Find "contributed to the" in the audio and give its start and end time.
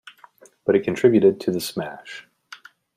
0.83-1.61